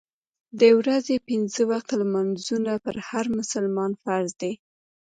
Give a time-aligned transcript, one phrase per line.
[0.59, 4.53] د ورځې پنځه وخته لمونځونه پر هر مسلمان فرض دي.